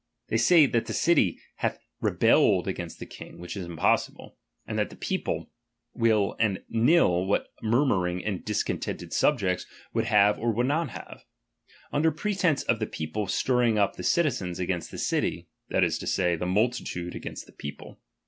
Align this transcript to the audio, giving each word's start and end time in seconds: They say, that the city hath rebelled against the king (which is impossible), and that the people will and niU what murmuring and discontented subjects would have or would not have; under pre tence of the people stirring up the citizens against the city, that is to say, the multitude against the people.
They 0.29 0.37
say, 0.37 0.65
that 0.65 0.87
the 0.87 0.93
city 0.95 1.39
hath 1.57 1.77
rebelled 1.99 2.67
against 2.67 2.97
the 2.97 3.05
king 3.05 3.37
(which 3.37 3.55
is 3.55 3.65
impossible), 3.67 4.35
and 4.65 4.79
that 4.79 4.89
the 4.89 4.95
people 4.95 5.51
will 5.93 6.35
and 6.39 6.63
niU 6.71 7.27
what 7.27 7.49
murmuring 7.61 8.25
and 8.25 8.43
discontented 8.43 9.13
subjects 9.13 9.67
would 9.93 10.05
have 10.05 10.39
or 10.39 10.51
would 10.53 10.65
not 10.65 10.89
have; 10.89 11.23
under 11.93 12.09
pre 12.09 12.33
tence 12.33 12.65
of 12.65 12.79
the 12.79 12.87
people 12.87 13.27
stirring 13.27 13.77
up 13.77 13.95
the 13.95 14.01
citizens 14.01 14.57
against 14.57 14.89
the 14.89 14.97
city, 14.97 15.49
that 15.69 15.83
is 15.83 15.99
to 15.99 16.07
say, 16.07 16.35
the 16.35 16.47
multitude 16.47 17.13
against 17.13 17.45
the 17.45 17.51
people. 17.53 17.99